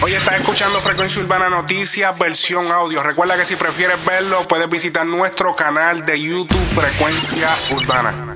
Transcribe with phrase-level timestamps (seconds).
[0.00, 3.02] Hoy estás escuchando Frecuencia Urbana Noticias, versión audio.
[3.02, 8.27] Recuerda que si prefieres verlo, puedes visitar nuestro canal de YouTube Frecuencia Urbana.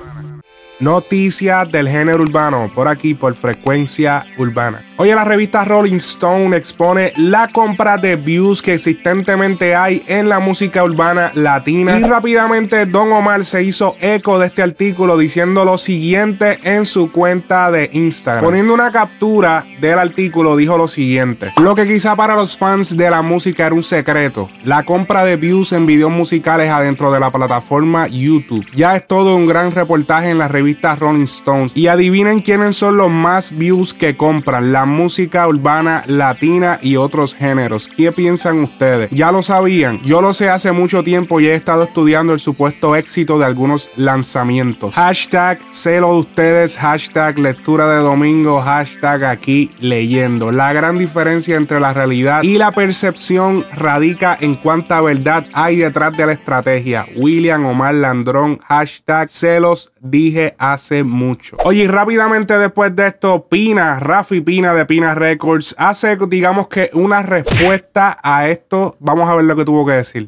[0.83, 4.81] Noticias del género urbano, por aquí por Frecuencia Urbana.
[4.97, 10.27] Hoy en la revista Rolling Stone expone la compra de views que existentemente hay en
[10.27, 11.97] la música urbana latina.
[11.97, 17.11] Y rápidamente Don Omar se hizo eco de este artículo diciendo lo siguiente en su
[17.11, 18.43] cuenta de Instagram.
[18.43, 21.53] Poniendo una captura del artículo dijo lo siguiente.
[21.57, 24.49] Lo que quizá para los fans de la música era un secreto.
[24.65, 28.67] La compra de views en videos musicales adentro de la plataforma YouTube.
[28.73, 31.75] Ya es todo un gran reportaje en la revista Rolling Stones.
[31.75, 34.71] Y adivinen quiénes son los más views que compran.
[34.71, 37.87] La música urbana latina y otros géneros.
[37.87, 39.09] ¿Qué piensan ustedes?
[39.11, 40.01] ¿Ya lo sabían?
[40.01, 43.89] Yo lo sé hace mucho tiempo y he estado estudiando el supuesto éxito de algunos
[43.95, 44.93] lanzamientos.
[44.93, 50.51] Hashtag celo de ustedes, hashtag lectura de domingo, hashtag aquí leyendo.
[50.51, 56.15] La gran diferencia entre la realidad y la percepción radica en cuánta verdad hay detrás
[56.17, 57.05] de la estrategia.
[57.15, 61.57] William Omar Landrón, hashtag celos dije hace mucho.
[61.65, 67.21] Oye, rápidamente después de esto, Pina, Rafi Pina de Pina Records, hace, digamos que una
[67.21, 68.95] respuesta a esto.
[68.99, 70.27] Vamos a ver lo que tuvo que decir.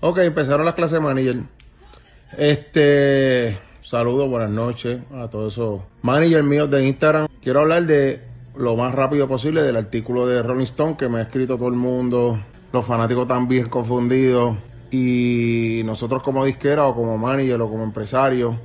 [0.00, 1.36] Ok, empezaron las clases de manager.
[2.36, 7.28] Este, saludos, buenas noches a todos esos managers míos de Instagram.
[7.40, 8.22] Quiero hablar de
[8.56, 11.76] lo más rápido posible del artículo de Rolling Stone que me ha escrito todo el
[11.76, 12.40] mundo,
[12.72, 14.56] los fanáticos también confundidos
[14.90, 18.58] y nosotros como disquera o como manager o como empresario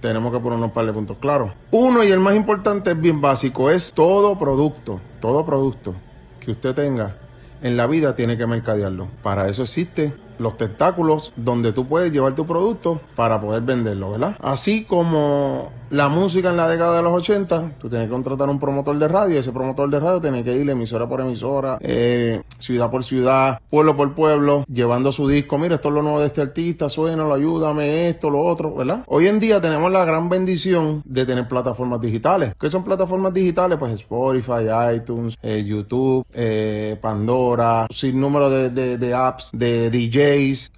[0.00, 1.52] tenemos que poner un par de puntos claros.
[1.70, 5.94] Uno y el más importante es bien básico, es todo producto, todo producto
[6.40, 7.16] que usted tenga
[7.62, 9.08] en la vida tiene que mercadearlo.
[9.22, 14.36] Para eso existe los tentáculos donde tú puedes llevar tu producto para poder venderlo, ¿verdad?
[14.40, 18.58] Así como la música en la década de los 80, tú tienes que contratar un
[18.58, 22.90] promotor de radio, ese promotor de radio tiene que ir emisora por emisora, eh, ciudad
[22.90, 26.42] por ciudad, pueblo por pueblo, llevando su disco, mira, esto es lo nuevo de este
[26.42, 29.02] artista, suénalo, ayúdame, esto, lo otro, ¿verdad?
[29.06, 32.54] Hoy en día tenemos la gran bendición de tener plataformas digitales.
[32.58, 33.78] ¿Qué son plataformas digitales?
[33.78, 40.72] Pues Spotify, iTunes, eh, YouTube, eh, Pandora, sin número de, de, de apps, de DJs,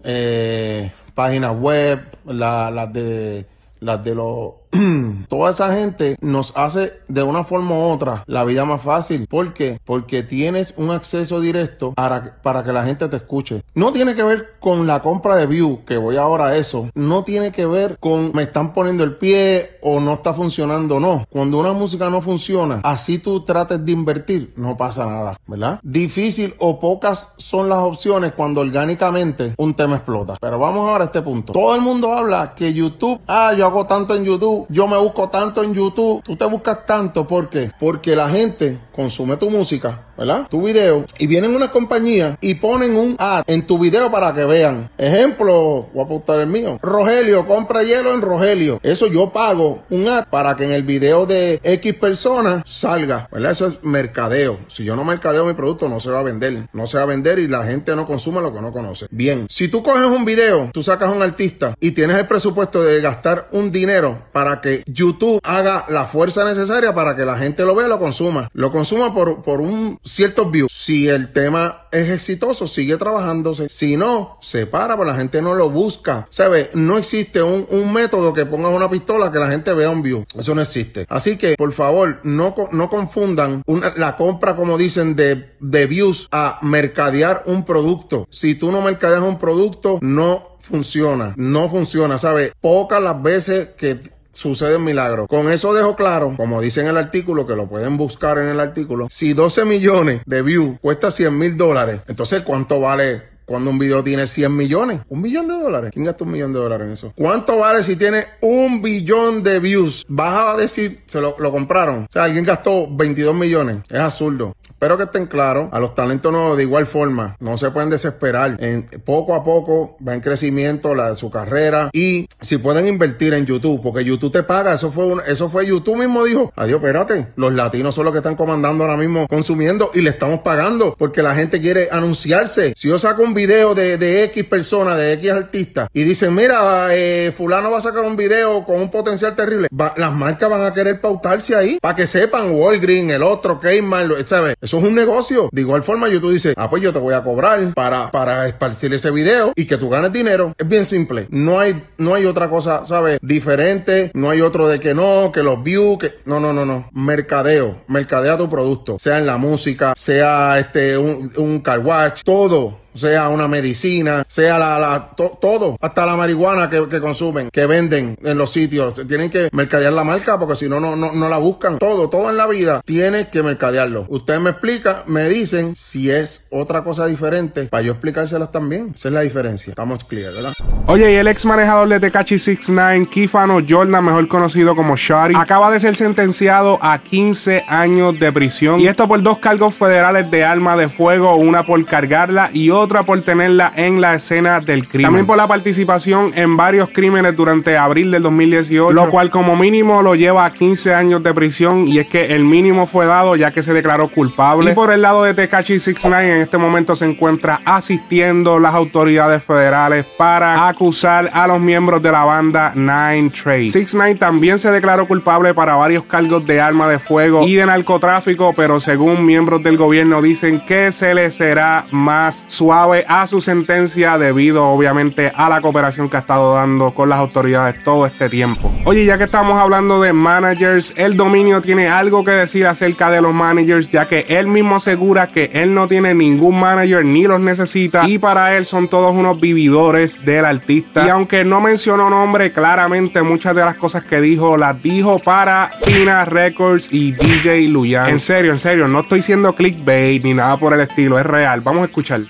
[1.15, 3.47] páginas web, las de
[3.81, 4.60] las de los
[5.29, 9.27] toda esa gente nos hace de una forma u otra la vida más fácil.
[9.27, 9.81] ¿Por qué?
[9.85, 13.63] Porque tienes un acceso directo para, para que la gente te escuche.
[13.75, 16.89] No tiene que ver con la compra de view, que voy ahora a eso.
[16.95, 21.01] No tiene que ver con me están poniendo el pie o no está funcionando.
[21.01, 21.27] No.
[21.31, 25.81] Cuando una música no funciona, así tú trates de invertir, no pasa nada, ¿verdad?
[25.83, 30.37] Difícil o pocas son las opciones cuando orgánicamente un tema explota.
[30.41, 31.53] Pero vamos ahora a este punto.
[31.53, 35.29] Todo el mundo habla que YouTube, ah, yo hago tanto en YouTube yo me busco
[35.29, 37.71] tanto en YouTube, tú te buscas tanto, ¿por qué?
[37.79, 40.47] Porque la gente consume tu música, ¿verdad?
[40.51, 44.45] Tu video, y vienen una compañía y ponen un ad en tu video para que
[44.45, 44.91] vean.
[44.99, 46.79] Ejemplo, voy a apuntar el mío.
[46.83, 48.79] Rogelio, compra hielo en Rogelio.
[48.83, 53.53] Eso yo pago un ad para que en el video de X personas salga, ¿verdad?
[53.53, 54.59] Eso es mercadeo.
[54.69, 56.69] Si yo no mercadeo mi producto, no se va a vender.
[56.75, 59.07] No se va a vender y la gente no consume lo que no conoce.
[59.11, 63.01] Bien, si tú coges un video, tú sacas un artista y tienes el presupuesto de
[63.01, 67.75] gastar un dinero para que YouTube haga la fuerza necesaria para que la gente lo
[67.75, 68.51] vea y lo consuma.
[68.53, 70.69] Lo consuma por, por un cierto view.
[70.71, 73.69] Si el tema es exitoso, sigue trabajándose.
[73.69, 76.27] Si no, se para, pues la gente no lo busca.
[76.31, 76.71] ¿Sabe?
[76.75, 80.25] No existe un, método que pongas una pistola que la gente vea un view.
[80.39, 81.07] Eso no existe.
[81.09, 83.63] Así que, por favor, no, no confundan
[83.97, 88.29] la compra, como dicen, de, de views a mercadear un producto.
[88.31, 91.35] Si tú no mercadeas un producto, no funciona.
[91.37, 92.53] No funciona, ¿sabes?
[92.61, 94.01] Pocas las veces que
[94.41, 95.27] sucede un milagro.
[95.27, 98.59] Con eso dejo claro, como dice en el artículo, que lo pueden buscar en el
[98.59, 103.81] artículo, si 12 millones de views cuesta 100 mil dólares, entonces ¿cuánto vale cuando un
[103.81, 105.01] video tiene 100 millones.
[105.09, 105.91] ¿Un millón de dólares?
[105.93, 107.13] ¿Quién gasta un millón de dólares en eso?
[107.17, 110.07] ¿Cuánto vale si tiene un billón de views?
[110.07, 112.05] Vas a decir, se lo, compraron.
[112.05, 113.79] O sea, alguien gastó 22 millones.
[113.89, 114.55] Es absurdo.
[114.69, 115.69] Espero que estén claros.
[115.73, 118.57] A los talentos no, de igual forma, no se pueden desesperar.
[119.05, 121.91] Poco a poco va en crecimiento la su carrera.
[121.93, 124.75] Y si pueden invertir en YouTube, porque YouTube te paga.
[124.75, 127.33] Eso fue un, eso fue YouTube mismo dijo, adiós, espérate.
[127.35, 131.21] Los latinos son los que están comandando ahora mismo consumiendo y le estamos pagando porque
[131.21, 132.75] la gente quiere anunciarse.
[132.77, 136.35] Si yo saco un video video de, de X persona, de X artista, y dicen,
[136.35, 140.63] mira, eh, fulano va a sacar un video con un potencial terrible, las marcas van
[140.63, 144.57] a querer pautarse ahí para que sepan Walgreen, el otro, Kmart, ¿sabes?
[144.61, 145.49] Eso es un negocio.
[145.53, 148.93] De igual forma, YouTube dice, ah, pues yo te voy a cobrar para, para esparcir
[148.93, 150.55] ese video y que tú ganes dinero.
[150.59, 151.27] Es bien simple.
[151.31, 153.19] No hay, no hay otra cosa, ¿sabes?
[153.23, 154.11] Diferente.
[154.15, 156.15] No hay otro de que no, que los views, que...
[156.25, 156.91] No, no, no, no.
[156.93, 157.83] Mercadeo.
[157.89, 158.99] Mercadea tu producto.
[158.99, 164.59] Sea en la música, sea este, un, un car watch, todo sea una medicina, sea
[164.59, 169.07] la, todo, hasta la marihuana que, que, consumen, que venden en los sitios.
[169.07, 171.79] Tienen que mercadear la marca porque si no, no, no, la buscan.
[171.79, 174.07] Todo, todo en la vida tiene que mercadearlo.
[174.09, 178.93] Usted me explica, me dicen si es otra cosa diferente para yo explicárselas también.
[178.95, 179.71] Esa es la diferencia.
[179.71, 180.53] Estamos clear, ¿verdad?
[180.87, 185.71] Oye, y el ex manejador de Tekachi 69, Kifano Jordan, mejor conocido como Shari, acaba
[185.71, 188.81] de ser sentenciado a 15 años de prisión.
[188.81, 192.80] Y esto por dos cargos federales de arma de fuego, una por cargarla y otra
[192.81, 195.07] otra por tenerla en la escena del crimen.
[195.07, 200.03] También por la participación en varios crímenes durante abril del 2018, lo cual como mínimo
[200.03, 203.51] lo lleva a 15 años de prisión y es que el mínimo fue dado ya
[203.51, 204.73] que se declaró culpable.
[204.73, 209.45] Y por el lado de Tekashi 69 en este momento se encuentra asistiendo las autoridades
[209.45, 213.71] federales para acusar a los miembros de la banda Nine Trade.
[213.71, 218.55] 69 también se declaró culpable para varios cargos de arma de fuego y de narcotráfico,
[218.57, 224.17] pero según miembros del gobierno dicen que se le será más suave a su sentencia
[224.19, 228.73] debido obviamente a la cooperación que ha estado dando con las autoridades todo este tiempo.
[228.85, 233.23] Oye, ya que estamos hablando de managers, el dominio tiene algo que decir acerca de
[233.23, 237.41] los managers, ya que él mismo asegura que él no tiene ningún manager ni los
[237.41, 241.07] necesita y para él son todos unos vividores del artista.
[241.07, 245.71] Y aunque no mencionó nombre, claramente muchas de las cosas que dijo las dijo para
[245.85, 248.09] Pina Records y DJ Luyan.
[248.09, 251.61] En serio, en serio, no estoy siendo clickbait ni nada por el estilo, es real.
[251.63, 252.21] Vamos a escuchar.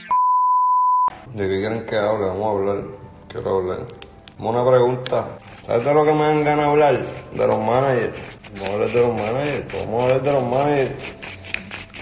[1.35, 2.27] ¿De qué quieren que hable?
[2.27, 2.85] Vamos a hablar.
[3.29, 3.87] Quiero hablar.
[4.41, 5.38] Una pregunta.
[5.65, 7.06] ¿Sabes de lo que me dan ganas de hablar?
[7.31, 8.15] De los managers.
[8.55, 9.73] Vamos a hablar de los managers.
[9.73, 10.93] Vamos a hablar de los managers.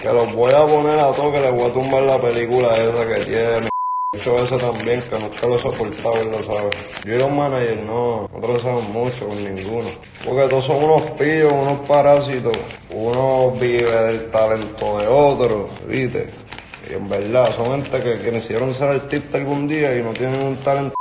[0.01, 3.07] Que los voy a poner a todos, que les voy a tumbar la película esa
[3.07, 3.69] que tiene.
[4.13, 6.69] Mucho eso también, que nunca lo he soportado, él lo sabe.
[7.05, 9.89] Yo y los managers no, no trazamos mucho con ninguno.
[10.25, 12.57] Porque todos son unos pillos, unos parásitos.
[12.89, 16.38] Uno vive del talento de otro, ¿viste?
[16.89, 20.57] Y en verdad, son gente que, que ser artista algún día y no tienen un
[20.57, 20.95] talento.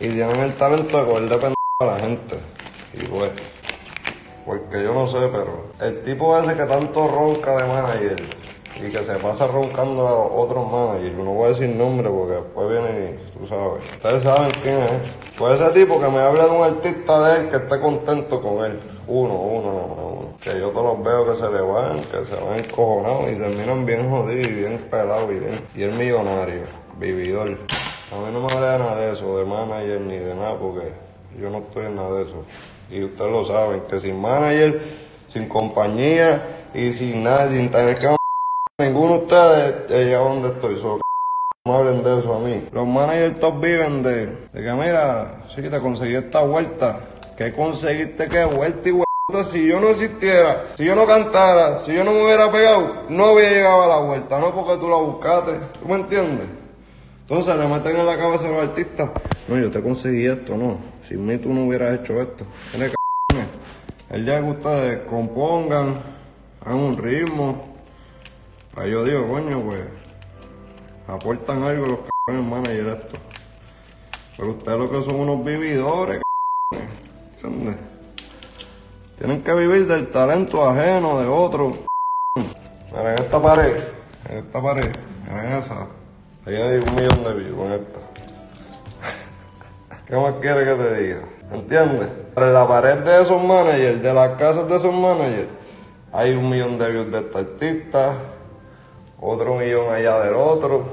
[0.00, 2.36] Y tienen el talento de coger de a la gente.
[2.94, 3.30] Y pues,
[4.46, 8.22] porque yo no sé, pero el tipo ese que tanto ronca de manager
[8.76, 12.34] y que se pasa roncando a los otros managers, no voy a decir nombre porque
[12.34, 13.82] después viene y tú sabes.
[13.92, 14.90] Ustedes saben quién es.
[15.36, 18.64] Pues ese tipo que me habla de un artista de él que esté contento con
[18.64, 18.80] él.
[19.06, 20.05] Uno, uno, uno.
[20.42, 23.84] Que yo todos los veo que se le van, que se van encojonados y terminan
[23.84, 25.60] bien jodidos y bien pelados y bien.
[25.74, 26.62] Y el millonario,
[26.98, 27.58] vividor.
[28.12, 30.92] A mí no me habla nada de eso, de manager ni de nada, porque
[31.40, 32.44] yo no estoy en nada de eso.
[32.90, 34.80] Y ustedes lo saben, que sin manager,
[35.26, 38.14] sin compañía y sin nada, sin tener que
[38.78, 40.78] ninguno de ustedes llega donde estoy.
[40.78, 41.00] So,
[41.64, 42.68] no hablen de eso a mí.
[42.70, 47.00] Los managers todos viven de, de que mira, sí que te conseguí esta vuelta
[47.36, 49.05] ¿Qué conseguiste qué vuelta y vuelta?
[49.50, 53.32] Si yo no existiera, si yo no cantara, si yo no me hubiera pegado, no
[53.32, 55.50] hubiera llegado a la vuelta, no porque tú la buscaste.
[55.80, 56.46] ¿Tú me entiendes?
[57.22, 59.10] Entonces le meten en la cabeza a los artistas.
[59.48, 60.78] No, yo te conseguí esto, no.
[61.08, 62.46] Sin mí tú no hubieras hecho esto.
[62.70, 62.94] Que
[64.14, 65.96] El día que ustedes compongan,
[66.60, 67.74] hagan un ritmo.
[68.76, 69.86] Ahí yo digo, coño, pues,
[71.08, 73.18] aportan algo los cabrones managers esto.
[74.36, 76.22] Pero ustedes lo que son unos vividores,
[79.18, 81.72] tienen que vivir del talento ajeno de otro.
[82.94, 83.76] Miren esta pared,
[84.28, 84.92] en esta pared,
[85.24, 85.86] miren esa.
[86.46, 87.98] Ahí hay un millón de views con esta.
[90.06, 91.22] ¿Qué más quiere que te diga?
[91.50, 92.08] ¿Entiendes?
[92.34, 95.48] Pero en la pared de esos managers, de las casas de esos managers,
[96.12, 98.14] hay un millón de views de esta artista,
[99.20, 100.84] otro millón allá del otro.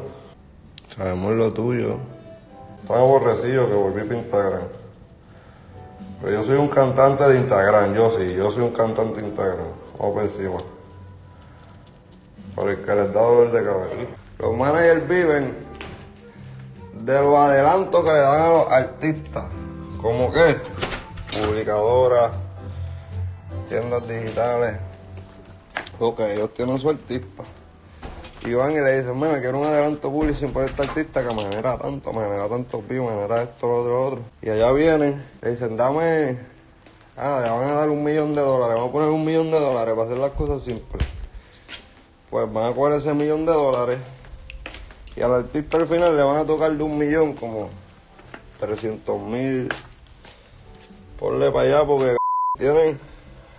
[0.95, 1.97] Sabemos lo tuyo.
[2.81, 4.82] Están aborrecidos que volví para Instagram.
[6.23, 9.67] Pero yo soy un cantante de Instagram, yo sí, yo soy un cantante de Instagram.
[9.99, 10.57] Vamos por encima.
[12.55, 13.95] Por el que les da dolor de cabeza.
[14.39, 15.53] Los managers viven
[16.93, 19.43] de los adelantos que le dan a los artistas.
[20.01, 20.55] ¿Cómo qué?
[21.41, 22.31] Publicadoras,
[23.67, 24.77] tiendas digitales.
[25.99, 27.43] Ok, ellos tienen su artista.
[28.45, 31.43] Y van y le dicen, mira, quiero un adelanto publishing por esta artista que me
[31.43, 34.21] genera tanto, me genera tantos views, me genera esto, lo otro, lo otro.
[34.41, 36.37] Y allá vienen, le dicen, dame,
[37.15, 39.59] ah, le van a dar un millón de dólares, vamos a poner un millón de
[39.59, 41.07] dólares para hacer las cosas simples.
[42.29, 43.99] Pues van a coger ese millón de dólares
[45.15, 47.69] Y al artista al final le van a tocar de un millón como
[48.59, 49.69] 300 mil.
[51.17, 52.17] Ponle para allá porque
[52.57, 52.99] tienen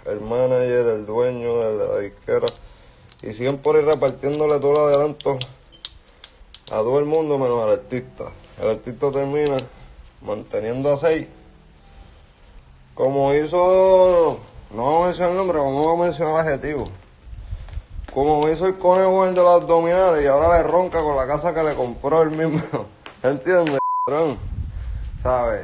[0.04, 2.46] el manager, el dueño de la disquera.
[3.24, 5.38] Y siguen por ir repartiéndole todo el adelanto
[6.66, 8.24] a todo el mundo menos al artista.
[8.60, 9.56] El artista termina
[10.20, 11.26] manteniendo a seis.
[12.94, 14.38] Como hizo,
[14.74, 16.90] no vamos a mencionar el nombre, vamos a mencionar el adjetivo.
[18.12, 21.54] Como hizo el conejo el de los abdominales y ahora le ronca con la casa
[21.54, 22.60] que le compró el mismo.
[23.22, 23.78] ¿Entiendes,
[25.22, 25.62] ¿Sabes?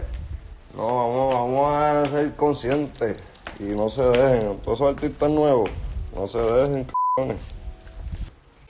[0.75, 3.19] No, vamos, vamos a ser conscientes
[3.59, 4.59] y no se dejen.
[4.61, 5.69] Todos esos artistas nuevos,
[6.17, 6.87] no se dejen,
[7.21, 7.51] cabrones.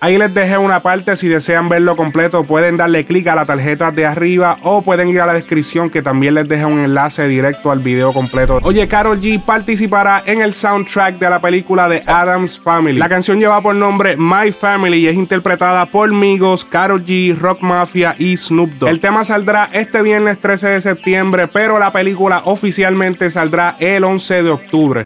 [0.02, 3.90] Ahí les dejé una parte, si desean verlo completo pueden darle clic a la tarjeta
[3.90, 7.70] de arriba o pueden ir a la descripción que también les deja un enlace directo
[7.70, 8.60] al video completo.
[8.62, 12.98] Oye, Carol G participará en el soundtrack de la película de Adams Family.
[12.98, 17.60] La canción lleva por nombre My Family y es interpretada por Migos, Carol G, Rock
[17.60, 18.88] Mafia y Snoop Dogg.
[18.88, 24.42] El tema saldrá este viernes 13 de septiembre, pero la película oficialmente saldrá el 11
[24.44, 25.04] de octubre.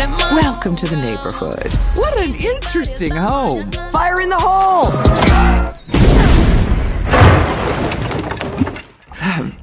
[0.00, 1.70] Welcome to the neighborhood.
[1.94, 3.70] What an interesting home.
[3.92, 4.92] Fire in the hole!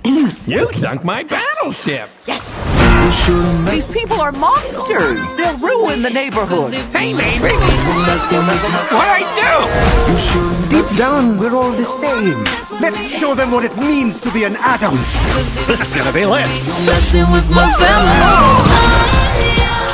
[0.45, 2.11] you sunk my battleship.
[2.27, 2.53] Yes.
[3.67, 5.25] These people are monsters.
[5.37, 6.71] They'll ruin the neighborhood.
[6.71, 7.41] Hey, baby.
[7.41, 7.57] What'd
[8.93, 10.69] I do?
[10.69, 12.43] Deep down, we're all the same.
[12.79, 15.19] Let's show them what it means to be an Adams.
[15.65, 16.45] This is gonna be lit.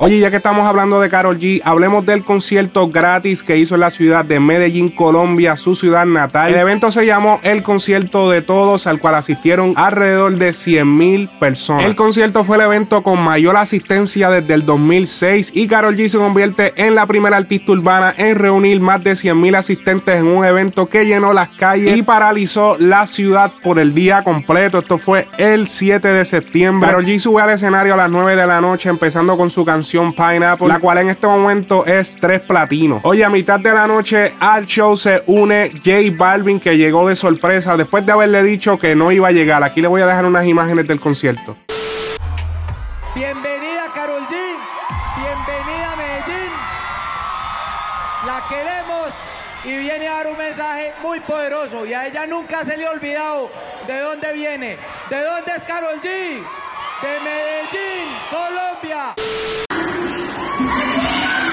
[0.00, 3.80] Oye, ya que estamos hablando de Carol G, hablemos del concierto gratis que hizo en
[3.80, 6.52] la ciudad de Medellín, Colombia, su ciudad natal.
[6.52, 11.28] El evento se llamó El Concierto de Todos, al cual asistieron alrededor de 100 mil
[11.40, 11.84] personas.
[11.84, 16.18] El concierto fue el evento con mayor asistencia desde el 2006 y Carol G se
[16.18, 20.44] convierte en la primera artista urbana en reunir más de 100 mil asistentes en un
[20.44, 24.78] evento que llenó las calles y paralizó la ciudad por el día completo.
[24.78, 26.88] Esto fue el 7 de septiembre.
[26.88, 29.87] Carol G sube al escenario a las 9 de la noche empezando con su canción
[29.90, 33.00] Pineapple, la cual en este momento es tres platinos.
[33.04, 37.16] Oye, a mitad de la noche al show se une J Balvin, que llegó de
[37.16, 39.62] sorpresa después de haberle dicho que no iba a llegar.
[39.62, 41.56] Aquí le voy a dejar unas imágenes del concierto.
[43.14, 44.36] Bienvenida Carol G,
[45.16, 46.52] bienvenida Medellín.
[48.26, 49.12] La queremos
[49.64, 52.90] y viene a dar un mensaje muy poderoso y a ella nunca se le ha
[52.90, 53.50] olvidado
[53.86, 54.78] de dónde viene.
[55.08, 56.04] ¿De dónde es Carol G?
[56.04, 59.14] De Medellín, Colombia.
[60.58, 61.47] Thank you.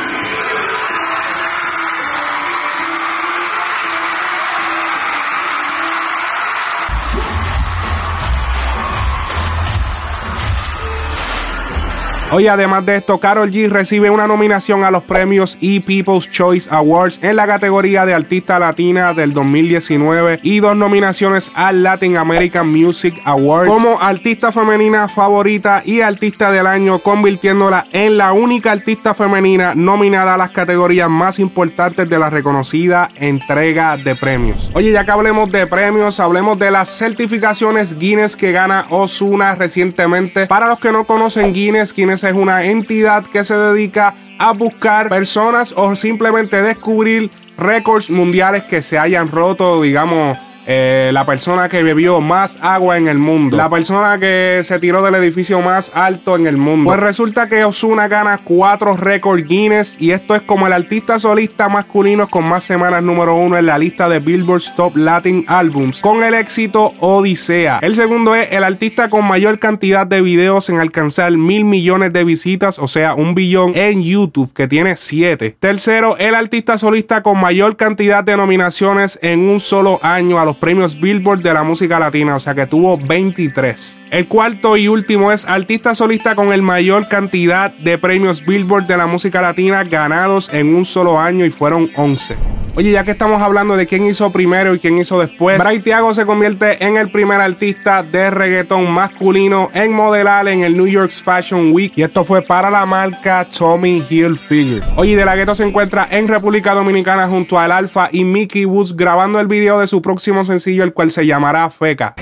[12.31, 16.67] Hoy, además de esto, Carol G recibe una nominación a los premios E People's Choice
[16.71, 22.67] Awards en la categoría de Artista Latina del 2019 y dos nominaciones al Latin American
[22.67, 29.13] Music Awards como Artista Femenina Favorita y Artista del Año, convirtiéndola en la única artista
[29.13, 34.71] femenina nominada a las categorías más importantes de la reconocida entrega de premios.
[34.73, 40.47] Oye, ya que hablemos de premios, hablemos de las certificaciones Guinness que gana Osuna recientemente.
[40.47, 45.09] Para los que no conocen Guinness, Guinness es una entidad que se dedica a buscar
[45.09, 51.83] personas o simplemente descubrir récords mundiales que se hayan roto, digamos, eh, la persona que
[51.83, 56.35] bebió más agua en el mundo, la persona que se tiró del edificio más alto
[56.35, 56.89] en el mundo.
[56.89, 61.69] Pues resulta que Osuna gana cuatro récords Guinness y esto es como el artista solista
[61.69, 66.23] masculino con más semanas número uno en la lista de Billboard's Top Latin Albums con
[66.23, 67.79] el éxito Odisea.
[67.81, 72.23] El segundo es el artista con mayor cantidad de videos en alcanzar mil millones de
[72.23, 75.55] visitas, o sea, un billón en YouTube que tiene siete.
[75.59, 80.54] Tercero, el artista solista con mayor cantidad de nominaciones en un solo año a los
[80.55, 84.04] premios Billboard de la música latina, o sea que tuvo 23.
[84.11, 88.97] El cuarto y último es artista solista con el mayor cantidad de premios Billboard de
[88.97, 92.35] la música latina ganados en un solo año y fueron 11.
[92.77, 96.13] Oye, ya que estamos hablando de quién hizo primero y quién hizo después, Bray Thiago
[96.13, 101.23] se convierte en el primer artista de reggaetón masculino en modelar en el New York's
[101.23, 104.83] Fashion Week y esto fue para la marca Tommy Hilfiger.
[104.97, 108.97] Oye, De La Ghetto se encuentra en República Dominicana junto al Alfa y Mickey Woods
[108.97, 112.13] grabando el video de su próximo sencillo, el cual se llamará Feca.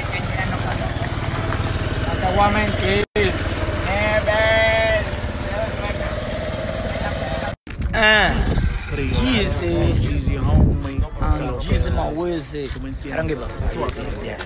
[11.21, 12.55] I'm using my words.
[12.55, 12.67] I
[13.15, 13.93] don't give a fuck.
[14.23, 14.37] Yeah,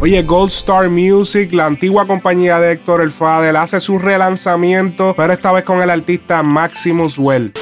[0.00, 5.32] Oye, Gold Star Music, la antigua compañía de Héctor El Fadel, hace su relanzamiento, pero
[5.32, 7.52] esta vez con el artista Maximus Well.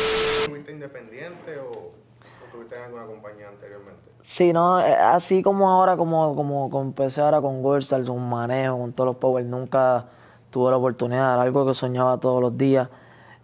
[4.39, 8.79] Sí, no, eh, así como ahora, como, como, como empecé ahora con Goldstar, un manejo,
[8.79, 10.07] con todos los powers, nunca
[10.51, 12.89] tuve la oportunidad, era algo que soñaba todos los días.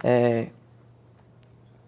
[0.05, 0.53] Eh,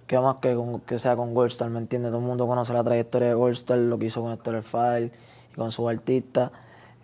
[0.06, 2.10] que más que, con- que sea con Goldstar, ¿me entiendes?
[2.10, 5.12] Todo el mundo conoce la trayectoria de Goldstar, lo que hizo con Héctor Fadel
[5.52, 6.50] y con sus artistas.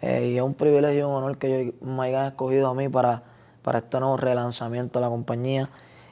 [0.03, 2.89] Eh, y es un privilegio y un honor que yo, me hayan escogido a mí
[2.89, 3.23] para,
[3.63, 5.69] para este nuevo relanzamiento de la compañía.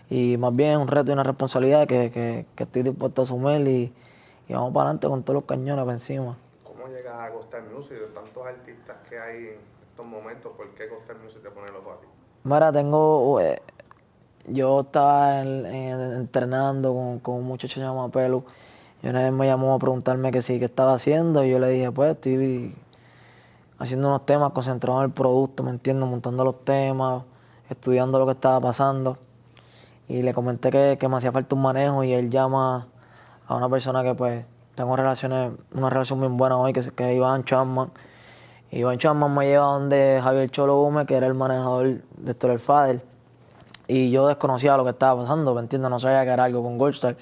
[0.08, 3.24] Y más bien es un reto y una responsabilidad que, que, que estoy dispuesto a
[3.24, 3.92] asumir y,
[4.50, 6.36] y vamos para adelante con todos los cañones para encima.
[6.64, 10.50] ¿Cómo llegas a Costar Music de tantos artistas que hay en estos momentos?
[10.56, 12.06] ¿Por qué Costar Music te pone a ti?
[12.42, 13.40] Mira, tengo.
[13.40, 13.62] eh,
[14.48, 18.42] yo estaba en- en- entrenando con, con un muchacho llamado Pelu.
[19.04, 21.44] Y una vez me llamó a preguntarme que sí, qué estaba haciendo.
[21.44, 22.74] Y yo le dije, pues estoy
[23.78, 26.08] haciendo unos temas, concentrado en el producto, ¿me entiendes?
[26.08, 27.22] Montando los temas,
[27.68, 29.16] estudiando lo que estaba pasando.
[30.08, 32.02] Y le comenté que, que me hacía falta un manejo.
[32.02, 32.88] Y él llama
[33.50, 34.44] a una persona que, pues,
[34.76, 37.90] tengo relaciones, una relación bien buena hoy, que, que es Iván Chapman.
[38.70, 42.60] Iván Chapman me lleva donde Javier Cholo Gómez, que era el manejador de Héctor El
[42.60, 43.02] Fader.
[43.88, 45.90] Y yo desconocía lo que estaba pasando, ¿me entiendes?
[45.90, 47.16] No sabía que era algo con Goldstar.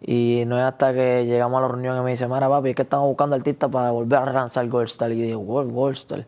[0.00, 2.74] Y no es hasta que llegamos a la reunión y me dice, mira papi, es
[2.76, 5.10] que estamos buscando artistas para volver a relanzar Goldstar.
[5.10, 6.26] Y dije, wow, Goldstar.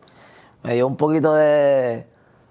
[0.61, 2.05] Me dio un poquito de,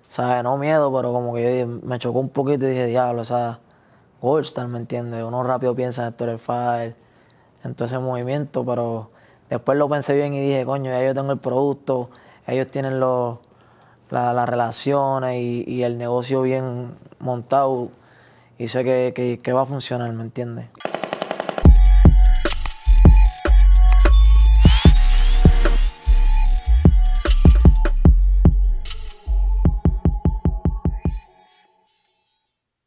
[0.09, 0.43] ¿sabes?
[0.43, 3.61] No miedo, pero como que me chocó un poquito y dije, diablo, o sea,
[4.29, 5.23] Goldstar, ¿me entiendes?
[5.23, 6.97] Uno rápido piensa en El Fader,
[7.63, 9.11] en todo ese movimiento, pero
[9.51, 12.09] después lo pensé bien y dije, coño, ya yo tengo el producto,
[12.47, 13.37] ellos tienen los,
[14.09, 17.91] la- las relaciones y, y el negocio bien montado
[18.57, 20.69] y sé que, que- que va a funcionar, ¿me entiendes?